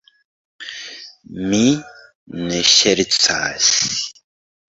[1.51, 1.59] Mi
[2.47, 3.71] ne ŝercas.